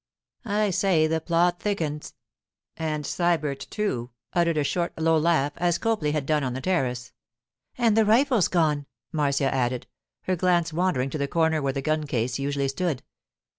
'I 0.45 0.71
say, 0.71 1.05
the 1.05 1.21
plot 1.21 1.59
thickens!' 1.59 2.15
and 2.75 3.05
Sybert, 3.05 3.67
too, 3.69 4.09
uttered 4.33 4.57
a 4.57 4.63
short, 4.63 4.97
low 4.97 5.15
laugh, 5.15 5.51
as 5.57 5.77
Copley 5.77 6.11
had 6.11 6.25
done 6.25 6.43
on 6.43 6.53
the 6.53 6.59
terrace. 6.61 7.13
'And 7.77 7.95
the 7.95 8.03
rifle's 8.03 8.47
gone,' 8.47 8.87
Marcia 9.11 9.53
added, 9.53 9.85
her 10.23 10.35
glance 10.35 10.73
wandering 10.73 11.11
to 11.11 11.19
the 11.19 11.27
corner 11.27 11.61
where 11.61 11.73
the 11.73 11.83
gun 11.83 12.07
case 12.07 12.39
usually 12.39 12.69
stood. 12.69 13.03